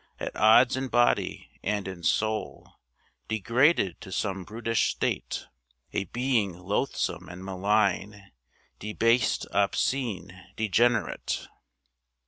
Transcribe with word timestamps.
At 0.19 0.35
odds 0.35 0.75
in 0.75 0.87
body 0.87 1.47
and 1.61 1.87
in 1.87 2.01
soul, 2.01 2.79
Degraded 3.27 4.01
to 4.01 4.11
some 4.11 4.43
brutish 4.43 4.89
state, 4.95 5.45
A 5.93 6.05
being 6.05 6.57
loathsome 6.57 7.29
and 7.29 7.45
malign, 7.45 8.31
Debased, 8.79 9.45
obscene, 9.51 10.43
degenerate. 10.55 11.47